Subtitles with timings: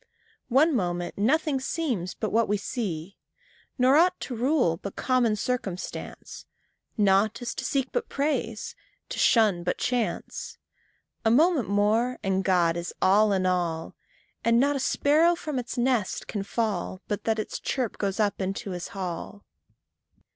[0.49, 3.19] One moment nothing seems but what we see,
[3.77, 6.47] Nor aught to rule but common circumstance
[6.97, 8.73] Nought is to seek but praise,
[9.09, 10.57] to shun but chance;
[11.23, 13.95] A moment more, and God is all in all,
[14.43, 17.99] And not a sparrow from its nest can fall But from the ground its chirp
[17.99, 19.45] goes up into his hall.